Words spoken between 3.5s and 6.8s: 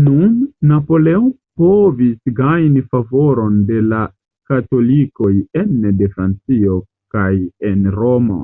de la katolikoj ene de Francio